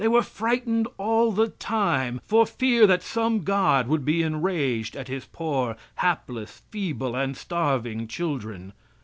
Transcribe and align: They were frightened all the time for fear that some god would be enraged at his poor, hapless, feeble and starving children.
They 0.01 0.07
were 0.07 0.23
frightened 0.23 0.87
all 0.97 1.31
the 1.31 1.49
time 1.49 2.21
for 2.25 2.47
fear 2.47 2.87
that 2.87 3.03
some 3.03 3.43
god 3.43 3.87
would 3.87 4.03
be 4.03 4.23
enraged 4.23 4.95
at 4.95 5.09
his 5.09 5.25
poor, 5.25 5.75
hapless, 5.97 6.63
feeble 6.71 7.15
and 7.15 7.37
starving 7.37 8.07
children. 8.07 8.73